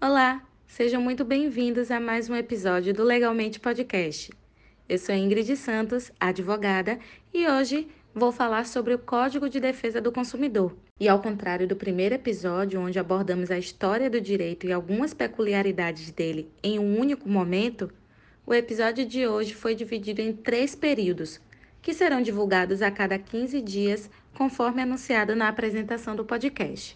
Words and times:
Olá, 0.00 0.42
sejam 0.66 1.00
muito 1.00 1.24
bem-vindos 1.24 1.90
a 1.90 2.00
mais 2.00 2.28
um 2.28 2.34
episódio 2.34 2.92
do 2.92 3.04
Legalmente 3.04 3.60
Podcast. 3.60 4.32
Eu 4.88 4.98
sou 4.98 5.14
Ingrid 5.14 5.56
Santos, 5.56 6.10
advogada, 6.18 6.98
e 7.32 7.46
hoje 7.46 7.88
vou 8.14 8.32
falar 8.32 8.66
sobre 8.66 8.94
o 8.94 8.98
Código 8.98 9.48
de 9.48 9.60
Defesa 9.60 10.00
do 10.00 10.10
Consumidor. 10.10 10.76
E 10.98 11.08
ao 11.08 11.20
contrário 11.20 11.68
do 11.68 11.76
primeiro 11.76 12.14
episódio, 12.14 12.80
onde 12.80 12.98
abordamos 12.98 13.50
a 13.50 13.58
história 13.58 14.10
do 14.10 14.20
direito 14.20 14.66
e 14.66 14.72
algumas 14.72 15.14
peculiaridades 15.14 16.10
dele 16.10 16.50
em 16.62 16.78
um 16.78 16.98
único 16.98 17.28
momento, 17.28 17.92
o 18.44 18.52
episódio 18.52 19.06
de 19.06 19.26
hoje 19.26 19.54
foi 19.54 19.74
dividido 19.74 20.20
em 20.20 20.32
três 20.32 20.74
períodos, 20.74 21.40
que 21.82 21.92
serão 21.92 22.22
divulgados 22.22 22.80
a 22.80 22.90
cada 22.92 23.18
15 23.18 23.60
dias, 23.60 24.08
conforme 24.34 24.80
anunciado 24.80 25.34
na 25.34 25.48
apresentação 25.48 26.14
do 26.14 26.24
podcast. 26.24 26.94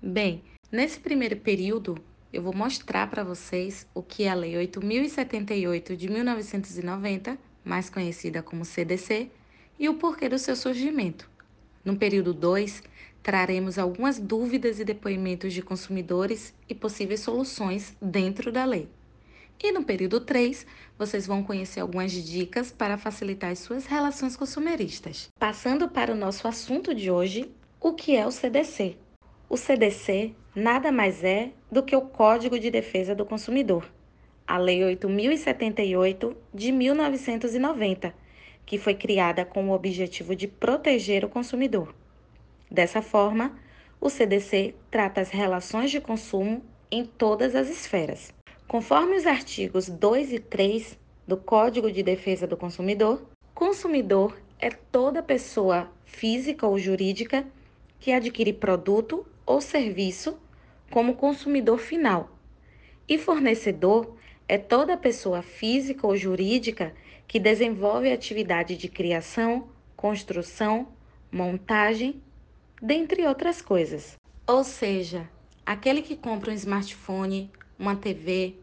Bem, 0.00 0.44
nesse 0.70 1.00
primeiro 1.00 1.36
período, 1.36 1.98
eu 2.32 2.40
vou 2.40 2.54
mostrar 2.54 3.08
para 3.10 3.24
vocês 3.24 3.84
o 3.92 4.00
que 4.00 4.22
é 4.22 4.30
a 4.30 4.34
Lei 4.34 4.56
8078 4.56 5.96
de 5.96 6.08
1990, 6.08 7.36
mais 7.64 7.90
conhecida 7.90 8.40
como 8.40 8.64
CDC, 8.64 9.28
e 9.76 9.88
o 9.88 9.94
porquê 9.94 10.28
do 10.28 10.38
seu 10.38 10.54
surgimento. 10.54 11.28
No 11.84 11.96
período 11.96 12.32
2, 12.32 12.82
traremos 13.24 13.78
algumas 13.78 14.20
dúvidas 14.20 14.78
e 14.78 14.84
depoimentos 14.84 15.52
de 15.52 15.62
consumidores 15.62 16.54
e 16.68 16.74
possíveis 16.74 17.20
soluções 17.20 17.96
dentro 18.00 18.52
da 18.52 18.64
lei. 18.64 18.86
E 19.62 19.72
no 19.72 19.82
período 19.82 20.20
3, 20.20 20.66
vocês 20.98 21.26
vão 21.26 21.42
conhecer 21.42 21.80
algumas 21.80 22.12
dicas 22.12 22.70
para 22.70 22.98
facilitar 22.98 23.50
as 23.50 23.60
suas 23.60 23.86
relações 23.86 24.36
consumeristas. 24.36 25.30
Passando 25.38 25.88
para 25.88 26.12
o 26.12 26.16
nosso 26.16 26.46
assunto 26.46 26.94
de 26.94 27.10
hoje, 27.10 27.50
o 27.80 27.94
que 27.94 28.14
é 28.14 28.26
o 28.26 28.30
CDC? 28.30 28.96
O 29.48 29.56
CDC 29.56 30.34
nada 30.54 30.92
mais 30.92 31.24
é 31.24 31.50
do 31.72 31.82
que 31.82 31.96
o 31.96 32.02
Código 32.02 32.58
de 32.58 32.70
Defesa 32.70 33.14
do 33.14 33.24
Consumidor, 33.24 33.90
a 34.46 34.58
Lei 34.58 34.84
8078 34.84 36.36
de 36.52 36.70
1990 36.70 38.24
que 38.66 38.78
foi 38.78 38.94
criada 38.94 39.44
com 39.44 39.68
o 39.68 39.72
objetivo 39.72 40.34
de 40.34 40.48
proteger 40.48 41.24
o 41.24 41.28
consumidor. 41.28 41.94
Dessa 42.74 43.00
forma, 43.00 43.56
o 44.00 44.10
CDC 44.10 44.74
trata 44.90 45.20
as 45.20 45.30
relações 45.30 45.92
de 45.92 46.00
consumo 46.00 46.60
em 46.90 47.04
todas 47.04 47.54
as 47.54 47.68
esferas. 47.68 48.34
Conforme 48.66 49.16
os 49.16 49.28
artigos 49.28 49.88
2 49.88 50.32
e 50.32 50.40
3 50.40 50.98
do 51.24 51.36
Código 51.36 51.88
de 51.88 52.02
Defesa 52.02 52.48
do 52.48 52.56
Consumidor, 52.56 53.30
consumidor 53.54 54.36
é 54.58 54.70
toda 54.70 55.22
pessoa 55.22 55.88
física 56.04 56.66
ou 56.66 56.76
jurídica 56.76 57.46
que 58.00 58.10
adquire 58.10 58.52
produto 58.52 59.24
ou 59.46 59.60
serviço 59.60 60.36
como 60.90 61.14
consumidor 61.14 61.78
final. 61.78 62.28
E 63.08 63.16
fornecedor 63.16 64.16
é 64.48 64.58
toda 64.58 64.96
pessoa 64.96 65.42
física 65.42 66.08
ou 66.08 66.16
jurídica 66.16 66.92
que 67.28 67.38
desenvolve 67.38 68.10
atividade 68.10 68.76
de 68.76 68.88
criação, 68.88 69.68
construção, 69.96 70.88
montagem, 71.30 72.20
dentre 72.80 73.26
outras 73.26 73.62
coisas. 73.62 74.16
Ou 74.46 74.64
seja, 74.64 75.28
aquele 75.64 76.02
que 76.02 76.16
compra 76.16 76.50
um 76.50 76.54
smartphone, 76.54 77.50
uma 77.78 77.96
TV, 77.96 78.56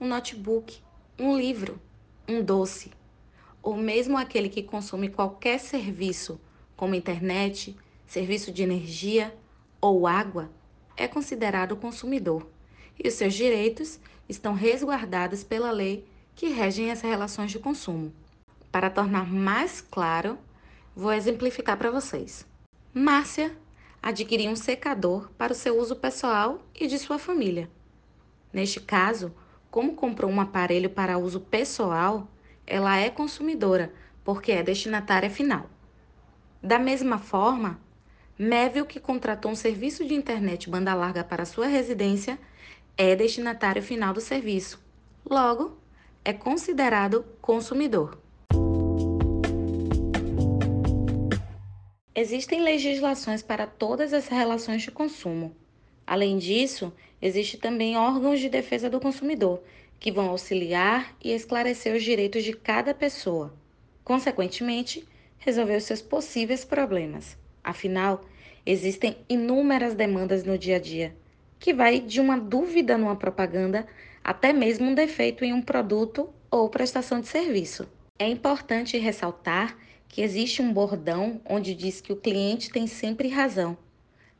um 0.00 0.06
notebook, 0.06 0.80
um 1.18 1.36
livro, 1.36 1.80
um 2.28 2.42
doce, 2.42 2.90
ou 3.62 3.76
mesmo 3.76 4.18
aquele 4.18 4.48
que 4.48 4.62
consome 4.62 5.08
qualquer 5.08 5.58
serviço, 5.58 6.40
como 6.76 6.94
internet, 6.94 7.76
serviço 8.06 8.50
de 8.50 8.62
energia 8.62 9.34
ou 9.80 10.06
água, 10.06 10.50
é 10.96 11.06
considerado 11.06 11.76
consumidor 11.76 12.46
e 13.02 13.08
os 13.08 13.14
seus 13.14 13.34
direitos 13.34 13.98
estão 14.28 14.54
resguardados 14.54 15.42
pela 15.42 15.70
lei 15.70 16.06
que 16.34 16.48
regem 16.48 16.90
as 16.90 17.00
relações 17.00 17.50
de 17.50 17.58
consumo. 17.58 18.12
Para 18.70 18.90
tornar 18.90 19.30
mais 19.30 19.80
claro, 19.80 20.38
vou 20.94 21.12
exemplificar 21.12 21.76
para 21.76 21.90
vocês. 21.90 22.46
Márcia 22.94 23.56
adquiriu 24.02 24.50
um 24.50 24.56
secador 24.56 25.30
para 25.38 25.54
o 25.54 25.56
seu 25.56 25.78
uso 25.78 25.96
pessoal 25.96 26.60
e 26.78 26.86
de 26.86 26.98
sua 26.98 27.18
família. 27.18 27.70
Neste 28.52 28.80
caso, 28.80 29.34
como 29.70 29.94
comprou 29.94 30.30
um 30.30 30.38
aparelho 30.38 30.90
para 30.90 31.16
uso 31.16 31.40
pessoal, 31.40 32.28
ela 32.66 32.98
é 32.98 33.08
consumidora, 33.08 33.94
porque 34.22 34.52
é 34.52 34.62
destinatária 34.62 35.30
final. 35.30 35.70
Da 36.62 36.78
mesma 36.78 37.16
forma, 37.16 37.80
Méville, 38.38 38.86
que 38.86 39.00
contratou 39.00 39.50
um 39.50 39.56
serviço 39.56 40.04
de 40.04 40.12
internet 40.12 40.68
banda 40.68 40.92
larga 40.92 41.24
para 41.24 41.46
sua 41.46 41.66
residência, 41.66 42.38
é 42.94 43.16
destinatário 43.16 43.82
final 43.82 44.12
do 44.12 44.20
serviço. 44.20 44.78
Logo, 45.24 45.78
é 46.22 46.34
considerado 46.34 47.24
consumidor. 47.40 48.21
Existem 52.14 52.60
legislações 52.60 53.42
para 53.42 53.66
todas 53.66 54.12
as 54.12 54.28
relações 54.28 54.82
de 54.82 54.90
consumo. 54.90 55.56
Além 56.06 56.36
disso, 56.36 56.92
existe 57.22 57.56
também 57.56 57.96
órgãos 57.96 58.38
de 58.38 58.50
defesa 58.50 58.90
do 58.90 59.00
consumidor, 59.00 59.62
que 59.98 60.12
vão 60.12 60.28
auxiliar 60.28 61.16
e 61.24 61.32
esclarecer 61.32 61.96
os 61.96 62.02
direitos 62.02 62.44
de 62.44 62.52
cada 62.52 62.92
pessoa. 62.92 63.54
Consequentemente, 64.04 65.08
resolver 65.38 65.76
os 65.76 65.84
seus 65.84 66.02
possíveis 66.02 66.66
problemas. 66.66 67.38
Afinal, 67.64 68.22
existem 68.66 69.16
inúmeras 69.26 69.94
demandas 69.94 70.44
no 70.44 70.58
dia 70.58 70.76
a 70.76 70.80
dia, 70.80 71.16
que 71.58 71.72
vai 71.72 71.98
de 71.98 72.20
uma 72.20 72.38
dúvida 72.38 72.98
numa 72.98 73.16
propaganda 73.16 73.86
até 74.22 74.52
mesmo 74.52 74.90
um 74.90 74.94
defeito 74.94 75.46
em 75.46 75.52
um 75.54 75.62
produto 75.62 76.28
ou 76.50 76.68
prestação 76.68 77.20
de 77.20 77.28
serviço. 77.28 77.88
É 78.18 78.28
importante 78.28 78.98
ressaltar 78.98 79.78
que 80.12 80.22
existe 80.22 80.62
um 80.62 80.72
bordão 80.72 81.40
onde 81.44 81.74
diz 81.74 82.00
que 82.00 82.12
o 82.12 82.16
cliente 82.16 82.70
tem 82.70 82.86
sempre 82.86 83.26
razão, 83.26 83.76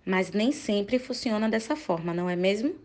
mas 0.07 0.31
nem 0.31 0.53
sempre 0.53 1.01
funciona 1.01 1.49
dessa 1.49 1.75
forma, 1.75 2.15
não 2.15 2.31
é 2.31 2.37
mesmo? 2.37 2.77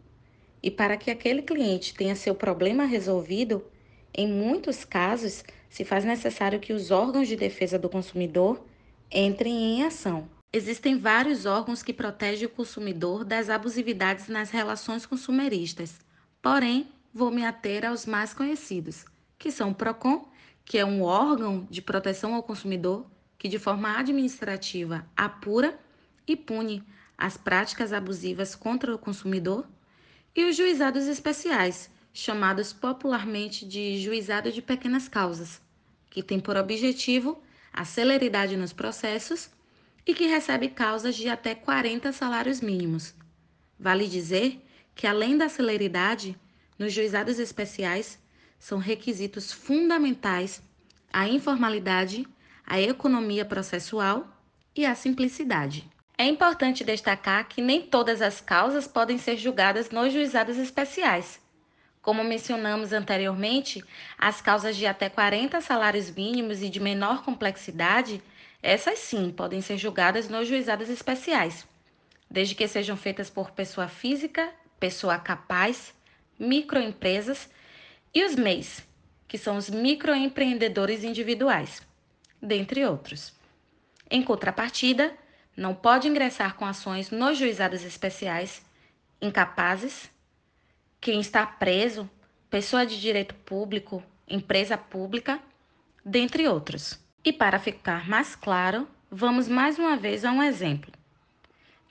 E 0.63 0.71
para 0.71 0.97
que 0.97 1.11
aquele 1.11 1.43
cliente 1.43 1.93
tenha 1.93 2.15
seu 2.15 2.33
problema 2.33 2.85
resolvido, 2.85 3.63
em 4.11 4.27
muitos 4.27 4.83
casos 4.83 5.43
se 5.69 5.85
faz 5.85 6.03
necessário 6.03 6.59
que 6.59 6.73
os 6.73 6.89
órgãos 6.89 7.27
de 7.27 7.35
defesa 7.35 7.77
do 7.77 7.87
consumidor 7.87 8.65
entrem 9.11 9.53
em 9.53 9.83
ação. 9.83 10.27
Existem 10.51 10.97
vários 10.97 11.45
órgãos 11.45 11.83
que 11.83 11.93
protegem 11.93 12.47
o 12.47 12.49
consumidor 12.49 13.23
das 13.23 13.51
abusividades 13.51 14.27
nas 14.27 14.49
relações 14.49 15.05
consumeristas 15.05 16.07
Porém, 16.41 16.87
vou 17.13 17.29
me 17.29 17.45
ater 17.45 17.85
aos 17.85 18.05
mais 18.05 18.33
conhecidos, 18.33 19.03
que 19.37 19.51
são 19.51 19.71
o 19.71 19.75
PROCON, 19.75 20.29
que 20.67 20.77
é 20.77 20.83
um 20.83 21.01
órgão 21.01 21.65
de 21.69 21.81
proteção 21.81 22.35
ao 22.35 22.43
consumidor 22.43 23.09
que, 23.37 23.47
de 23.47 23.57
forma 23.57 23.97
administrativa, 23.97 25.07
apura 25.15 25.79
e 26.27 26.35
pune 26.35 26.83
as 27.17 27.37
práticas 27.37 27.93
abusivas 27.93 28.53
contra 28.53 28.93
o 28.93 28.99
consumidor, 28.99 29.65
e 30.35 30.43
os 30.43 30.57
juizados 30.57 31.07
especiais, 31.07 31.89
chamados 32.13 32.73
popularmente 32.73 33.65
de 33.65 33.97
juizado 34.01 34.51
de 34.51 34.61
pequenas 34.61 35.07
causas, 35.07 35.61
que 36.09 36.21
tem 36.21 36.37
por 36.37 36.57
objetivo 36.57 37.41
a 37.71 37.85
celeridade 37.85 38.57
nos 38.57 38.73
processos 38.73 39.49
e 40.05 40.13
que 40.13 40.27
recebe 40.27 40.67
causas 40.67 41.15
de 41.15 41.29
até 41.29 41.55
40 41.55 42.11
salários 42.11 42.59
mínimos. 42.59 43.15
Vale 43.79 44.05
dizer 44.05 44.61
que, 44.93 45.07
além 45.07 45.37
da 45.37 45.47
celeridade, 45.47 46.37
nos 46.77 46.91
juizados 46.91 47.39
especiais 47.39 48.19
são 48.59 48.77
requisitos 48.77 49.51
fundamentais 49.51 50.61
a 51.11 51.27
informalidade, 51.27 52.27
a 52.65 52.79
economia 52.79 53.45
processual 53.45 54.27
e 54.75 54.85
a 54.85 54.93
simplicidade. 54.93 55.89
É 56.17 56.25
importante 56.25 56.83
destacar 56.83 57.47
que 57.47 57.61
nem 57.61 57.81
todas 57.81 58.21
as 58.21 58.41
causas 58.41 58.87
podem 58.87 59.17
ser 59.17 59.37
julgadas 59.37 59.89
nos 59.89 60.11
juizados 60.11 60.57
especiais. 60.57 61.39
Como 62.01 62.23
mencionamos 62.23 62.93
anteriormente, 62.93 63.83
as 64.17 64.41
causas 64.41 64.75
de 64.75 64.85
até 64.85 65.09
40 65.09 65.61
salários 65.61 66.09
mínimos 66.09 66.61
e 66.61 66.69
de 66.69 66.79
menor 66.79 67.23
complexidade, 67.23 68.21
essas 68.61 68.99
sim 68.99 69.31
podem 69.31 69.61
ser 69.61 69.77
julgadas 69.77 70.27
nos 70.27 70.47
juizados 70.47 70.89
especiais, 70.89 71.67
desde 72.29 72.55
que 72.55 72.67
sejam 72.67 72.97
feitas 72.97 73.29
por 73.29 73.51
pessoa 73.51 73.87
física 73.87 74.51
pessoa 74.79 75.17
capaz, 75.17 75.93
microempresas 76.39 77.49
e 78.17 78.23
os 78.23 78.33
MEIs, 78.33 78.83
que 79.27 79.37
são 79.37 79.57
os 79.57 79.69
microempreendedores 79.69 81.03
individuais, 81.03 81.83
dentre 82.41 82.83
outros. 82.83 83.31
Em 84.09 84.23
contrapartida, 84.23 85.15
não 85.55 85.75
pode 85.75 86.07
ingressar 86.07 86.55
com 86.55 86.65
ações 86.65 87.11
nos 87.11 87.37
juizados 87.37 87.83
especiais 87.83 88.65
incapazes, 89.21 90.09
quem 90.99 91.19
está 91.19 91.45
preso, 91.45 92.09
pessoa 92.49 92.87
de 92.87 92.99
direito 92.99 93.35
público, 93.35 94.03
empresa 94.27 94.75
pública, 94.75 95.39
dentre 96.03 96.47
outros. 96.47 96.99
E 97.23 97.31
para 97.31 97.59
ficar 97.59 98.09
mais 98.09 98.35
claro, 98.35 98.87
vamos 99.11 99.47
mais 99.47 99.77
uma 99.77 99.95
vez 99.95 100.25
a 100.25 100.31
um 100.31 100.41
exemplo. 100.41 100.91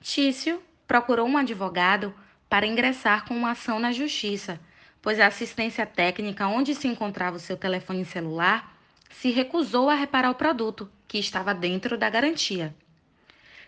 Tício 0.00 0.61
procurou 0.88 1.29
um 1.29 1.37
advogado 1.37 2.12
para 2.49 2.67
ingressar 2.67 3.25
com 3.26 3.37
uma 3.37 3.52
ação 3.52 3.79
na 3.79 3.93
justiça, 3.93 4.58
pois 5.06 5.20
a 5.20 5.29
assistência 5.29 5.87
técnica 5.87 6.49
onde 6.49 6.75
se 6.75 6.88
encontrava 6.88 7.37
o 7.37 7.38
seu 7.38 7.56
telefone 7.56 8.05
celular 8.05 8.76
se 9.08 9.31
recusou 9.31 9.88
a 9.88 9.94
reparar 9.94 10.32
o 10.32 10.35
produto, 10.35 10.91
que 11.06 11.17
estava 11.17 11.55
dentro 11.55 11.97
da 11.97 12.11
garantia. 12.11 12.75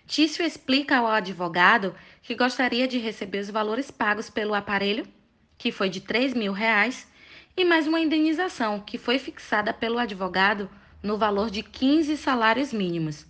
Tício 0.05 0.45
explica 0.45 0.97
ao 0.97 1.07
advogado 1.07 1.95
que 2.23 2.35
gostaria 2.35 2.89
de 2.89 2.99
receber 2.99 3.39
os 3.39 3.51
valores 3.51 3.89
pagos 3.89 4.29
pelo 4.29 4.53
aparelho, 4.53 5.07
que 5.57 5.71
foi 5.71 5.89
de 5.89 6.01
3 6.01 6.35
mil 6.35 6.53
reais, 6.53 7.07
e 7.57 7.65
mais 7.65 7.87
uma 7.87 8.01
indenização, 8.01 8.81
que 8.81 8.99
foi 8.99 9.21
fixada 9.21 9.73
pelo 9.73 9.97
advogado 9.97 10.69
no 11.01 11.17
valor 11.17 11.51
de 11.51 11.63
15 11.63 12.17
salários 12.17 12.73
mínimos. 12.73 13.25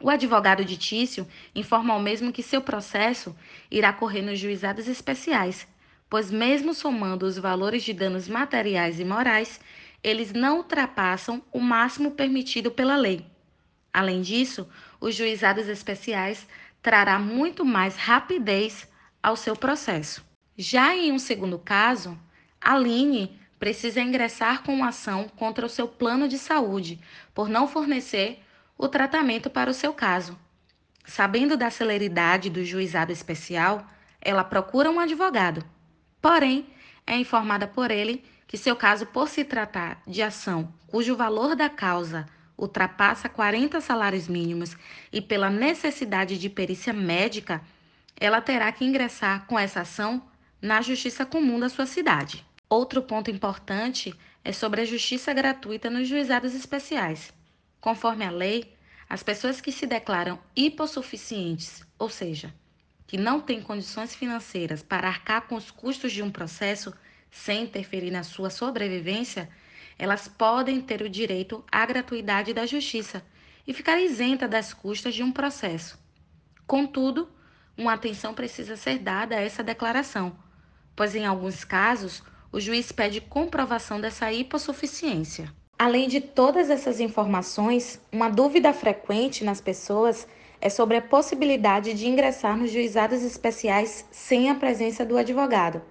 O 0.00 0.10
advogado 0.10 0.64
de 0.64 0.76
Tício 0.76 1.28
informa 1.54 1.94
ao 1.94 2.00
mesmo 2.00 2.32
que 2.32 2.42
seu 2.42 2.60
processo 2.60 3.36
irá 3.70 3.92
correr 3.92 4.22
nos 4.22 4.40
juizados 4.40 4.88
especiais, 4.88 5.64
pois, 6.12 6.30
mesmo 6.30 6.74
somando 6.74 7.24
os 7.24 7.38
valores 7.38 7.82
de 7.82 7.94
danos 7.94 8.28
materiais 8.28 9.00
e 9.00 9.04
morais, 9.04 9.58
eles 10.04 10.30
não 10.30 10.58
ultrapassam 10.58 11.40
o 11.50 11.58
máximo 11.58 12.10
permitido 12.10 12.70
pela 12.70 12.96
lei. 12.96 13.24
Além 13.90 14.20
disso, 14.20 14.68
os 15.00 15.14
juizados 15.14 15.68
especiais 15.68 16.46
trará 16.82 17.18
muito 17.18 17.64
mais 17.64 17.96
rapidez 17.96 18.86
ao 19.22 19.36
seu 19.36 19.56
processo. 19.56 20.22
Já 20.54 20.94
em 20.94 21.10
um 21.12 21.18
segundo 21.18 21.58
caso, 21.58 22.18
Aline 22.60 23.40
precisa 23.58 24.02
ingressar 24.02 24.64
com 24.64 24.74
uma 24.74 24.88
ação 24.88 25.30
contra 25.34 25.64
o 25.64 25.70
seu 25.70 25.88
plano 25.88 26.28
de 26.28 26.36
saúde 26.36 27.00
por 27.32 27.48
não 27.48 27.66
fornecer 27.66 28.38
o 28.76 28.86
tratamento 28.86 29.48
para 29.48 29.70
o 29.70 29.74
seu 29.74 29.94
caso. 29.94 30.38
Sabendo 31.06 31.56
da 31.56 31.70
celeridade 31.70 32.50
do 32.50 32.62
juizado 32.62 33.10
especial, 33.10 33.86
ela 34.20 34.44
procura 34.44 34.90
um 34.90 35.00
advogado. 35.00 35.64
Porém, 36.22 36.64
é 37.04 37.16
informada 37.16 37.66
por 37.66 37.90
ele 37.90 38.24
que 38.46 38.56
seu 38.56 38.76
caso, 38.76 39.04
por 39.06 39.28
se 39.28 39.44
tratar 39.44 40.00
de 40.06 40.22
ação 40.22 40.72
cujo 40.86 41.16
valor 41.16 41.56
da 41.56 41.68
causa 41.68 42.28
ultrapassa 42.56 43.28
40 43.28 43.80
salários 43.80 44.28
mínimos 44.28 44.76
e 45.12 45.20
pela 45.20 45.50
necessidade 45.50 46.38
de 46.38 46.48
perícia 46.48 46.92
médica, 46.92 47.60
ela 48.20 48.40
terá 48.40 48.70
que 48.70 48.84
ingressar 48.84 49.46
com 49.46 49.58
essa 49.58 49.80
ação 49.80 50.22
na 50.60 50.80
justiça 50.80 51.26
comum 51.26 51.58
da 51.58 51.68
sua 51.68 51.86
cidade. 51.86 52.46
Outro 52.68 53.02
ponto 53.02 53.30
importante 53.30 54.14
é 54.44 54.52
sobre 54.52 54.82
a 54.82 54.84
justiça 54.84 55.32
gratuita 55.32 55.90
nos 55.90 56.06
juizados 56.06 56.54
especiais. 56.54 57.32
Conforme 57.80 58.24
a 58.24 58.30
lei, 58.30 58.72
as 59.08 59.24
pessoas 59.24 59.60
que 59.60 59.72
se 59.72 59.86
declaram 59.86 60.38
hipossuficientes, 60.54 61.84
ou 61.98 62.08
seja, 62.08 62.54
que 63.12 63.18
não 63.18 63.42
têm 63.42 63.60
condições 63.60 64.14
financeiras 64.14 64.82
para 64.82 65.06
arcar 65.06 65.42
com 65.42 65.54
os 65.54 65.70
custos 65.70 66.12
de 66.12 66.22
um 66.22 66.30
processo 66.30 66.94
sem 67.30 67.64
interferir 67.64 68.10
na 68.10 68.22
sua 68.22 68.48
sobrevivência, 68.48 69.50
elas 69.98 70.28
podem 70.28 70.80
ter 70.80 71.02
o 71.02 71.10
direito 71.10 71.62
à 71.70 71.84
gratuidade 71.84 72.54
da 72.54 72.64
justiça 72.64 73.22
e 73.66 73.74
ficar 73.74 74.00
isenta 74.00 74.48
das 74.48 74.72
custas 74.72 75.12
de 75.14 75.22
um 75.22 75.30
processo. 75.30 75.98
Contudo, 76.66 77.28
uma 77.76 77.92
atenção 77.92 78.32
precisa 78.32 78.78
ser 78.78 78.98
dada 78.98 79.36
a 79.36 79.42
essa 79.42 79.62
declaração, 79.62 80.34
pois 80.96 81.14
em 81.14 81.26
alguns 81.26 81.64
casos 81.64 82.22
o 82.50 82.58
juiz 82.58 82.92
pede 82.92 83.20
comprovação 83.20 84.00
dessa 84.00 84.32
hipossuficiência. 84.32 85.52
Além 85.78 86.08
de 86.08 86.22
todas 86.22 86.70
essas 86.70 86.98
informações, 86.98 88.00
uma 88.10 88.30
dúvida 88.30 88.72
frequente 88.72 89.44
nas 89.44 89.60
pessoas 89.60 90.26
é 90.62 90.68
sobre 90.68 90.96
a 90.96 91.02
possibilidade 91.02 91.92
de 91.92 92.06
ingressar 92.06 92.56
nos 92.56 92.70
juizados 92.70 93.24
especiais 93.24 94.06
sem 94.12 94.48
a 94.48 94.54
presença 94.54 95.04
do 95.04 95.18
advogado. 95.18 95.82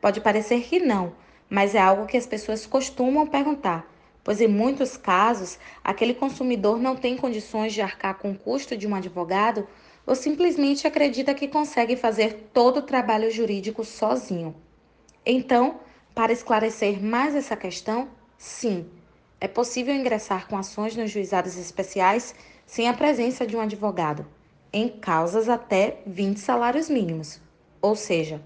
Pode 0.00 0.22
parecer 0.22 0.62
que 0.62 0.80
não, 0.80 1.12
mas 1.48 1.74
é 1.74 1.78
algo 1.78 2.06
que 2.06 2.16
as 2.16 2.26
pessoas 2.26 2.64
costumam 2.64 3.26
perguntar, 3.26 3.86
pois 4.24 4.40
em 4.40 4.48
muitos 4.48 4.96
casos 4.96 5.58
aquele 5.84 6.14
consumidor 6.14 6.80
não 6.80 6.96
tem 6.96 7.18
condições 7.18 7.74
de 7.74 7.82
arcar 7.82 8.14
com 8.14 8.30
o 8.30 8.38
custo 8.38 8.78
de 8.78 8.86
um 8.86 8.94
advogado 8.94 9.68
ou 10.06 10.14
simplesmente 10.14 10.86
acredita 10.86 11.34
que 11.34 11.46
consegue 11.46 11.94
fazer 11.94 12.48
todo 12.54 12.78
o 12.78 12.82
trabalho 12.82 13.30
jurídico 13.30 13.84
sozinho. 13.84 14.56
Então, 15.24 15.80
para 16.14 16.32
esclarecer 16.32 16.98
mais 17.04 17.36
essa 17.36 17.54
questão, 17.54 18.08
sim, 18.38 18.88
é 19.38 19.46
possível 19.46 19.94
ingressar 19.94 20.48
com 20.48 20.56
ações 20.56 20.96
nos 20.96 21.10
juizados 21.10 21.58
especiais 21.58 22.34
sem 22.68 22.86
a 22.86 22.92
presença 22.92 23.46
de 23.46 23.56
um 23.56 23.60
advogado, 23.60 24.26
em 24.70 24.90
causas 24.90 25.48
até 25.48 26.02
20 26.06 26.38
salários 26.38 26.90
mínimos. 26.90 27.40
Ou 27.80 27.96
seja, 27.96 28.42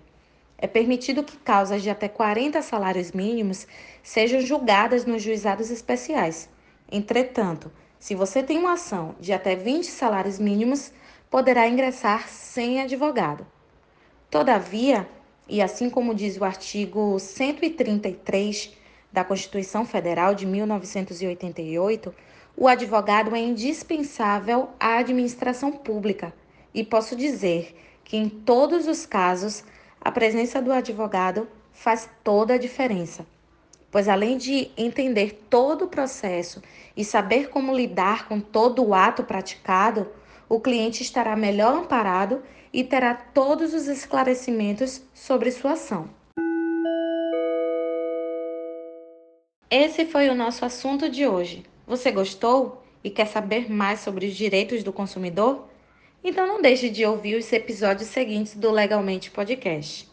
é 0.57 0.69
permitido 0.69 1.25
que 1.25 1.37
causas 1.39 1.83
de 1.83 1.91
até 1.91 2.07
40 2.07 2.63
salários 2.63 3.11
mínimos 3.11 3.67
sejam 4.01 4.41
julgadas 4.41 5.05
nos 5.05 5.23
juizados 5.23 5.73
especiais. 5.73 6.49
Entretanto, 6.91 7.73
se 7.99 8.15
você 8.15 8.45
tem 8.45 8.59
uma 8.59 8.75
ação 8.75 9.17
de 9.19 9.33
até 9.33 9.57
20 9.57 9.87
salários 9.87 10.39
mínimos, 10.39 10.93
poderá 11.29 11.67
ingressar 11.67 12.29
sem 12.29 12.81
advogado. 12.81 13.45
Todavia, 14.31 15.09
e 15.49 15.61
assim 15.61 15.91
como 15.91 16.15
diz 16.15 16.37
o 16.37 16.45
artigo 16.45 17.19
133 17.19 18.73
da 19.11 19.25
Constituição 19.25 19.85
Federal 19.85 20.33
de 20.33 20.47
1988, 20.47 22.15
o 22.57 22.69
advogado 22.69 23.35
é 23.35 23.41
indispensável 23.41 24.71
à 24.79 24.99
administração 24.99 25.73
pública 25.73 26.33
e 26.75 26.85
posso 26.85 27.17
dizer 27.17 27.75
que, 28.05 28.17
em 28.17 28.29
todos 28.29 28.87
os 28.87 29.07
casos, 29.07 29.65
a 30.01 30.11
presença 30.11 30.61
do 30.61 30.73
advogado 30.73 31.49
faz 31.73 32.09
toda 32.23 32.55
a 32.55 32.59
diferença, 32.59 33.27
pois 33.91 34.09
além 34.09 34.37
de 34.37 34.71
entender 34.77 35.45
todo 35.49 35.87
o 35.87 35.89
processo 35.89 36.63
e 36.97 37.05
saber 37.05 37.49
como 37.49 37.75
lidar 37.75 38.29
com 38.29 38.41
todo 38.41 38.85
o 38.85 38.95
ato 38.95 39.25
praticado, 39.25 40.09
o 40.49 40.61
cliente 40.61 41.03
estará 41.03 41.35
melhor 41.35 41.75
amparado 41.75 42.43
e 42.73 42.85
terá 42.85 43.15
todos 43.15 43.73
os 43.73 43.87
esclarecimentos 43.87 45.03
sobre 45.15 45.51
sua 45.51 45.73
ação. 45.73 46.09
Esse 49.71 50.05
foi 50.05 50.29
o 50.29 50.35
nosso 50.35 50.67
assunto 50.67 51.09
de 51.09 51.27
hoje. 51.27 51.72
Você 51.87 52.11
gostou 52.11 52.83
e 53.03 53.11
quer 53.11 53.27
saber 53.27 53.71
mais 53.71 54.01
sobre 54.01 54.27
os 54.27 54.35
direitos 54.35 54.83
do 54.83 54.93
consumidor? 54.93 55.69
Então 56.25 56.47
não 56.47 56.63
deixe 56.63 56.89
de 56.89 57.05
ouvir 57.05 57.37
os 57.37 57.53
episódios 57.53 58.09
seguintes 58.09 58.55
do 58.55 58.71
Legalmente 58.71 59.31
Podcast. 59.31 60.09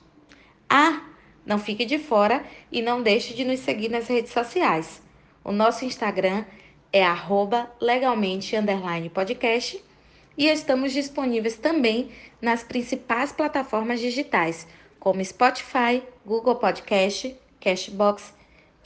Ah, 0.67 1.03
não 1.45 1.59
fique 1.59 1.85
de 1.85 1.99
fora 1.99 2.43
e 2.71 2.81
não 2.81 3.01
deixe 3.01 3.33
de 3.33 3.45
nos 3.45 3.59
seguir 3.59 3.89
nas 3.89 4.07
redes 4.07 4.31
sociais. 4.31 5.01
O 5.43 5.51
nosso 5.51 5.85
Instagram 5.85 6.45
é 6.91 7.03
legalmente_podcast 7.79 9.83
e 10.35 10.47
estamos 10.47 10.93
disponíveis 10.93 11.57
também 11.57 12.09
nas 12.41 12.63
principais 12.63 13.31
plataformas 13.31 13.99
digitais, 13.99 14.67
como 14.99 15.23
Spotify, 15.23 16.01
Google 16.25 16.55
Podcast, 16.55 17.35
Cashbox 17.59 18.33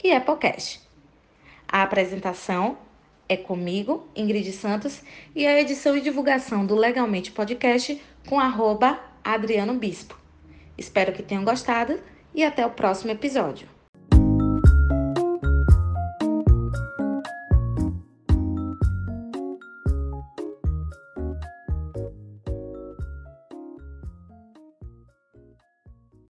e 0.02 0.12
Applecast. 0.12 0.83
A 1.74 1.82
apresentação 1.82 2.78
é 3.28 3.36
comigo, 3.36 4.06
Ingrid 4.14 4.52
Santos, 4.52 5.02
e 5.34 5.44
a 5.44 5.60
edição 5.60 5.96
e 5.96 6.00
divulgação 6.00 6.64
do 6.64 6.76
Legalmente 6.76 7.32
Podcast 7.32 8.00
com 8.28 8.38
arroba 8.38 9.00
Adriano 9.24 9.74
Bispo. 9.74 10.16
Espero 10.78 11.12
que 11.12 11.20
tenham 11.20 11.42
gostado 11.42 11.98
e 12.32 12.44
até 12.44 12.64
o 12.64 12.70
próximo 12.70 13.10
episódio. 13.10 13.73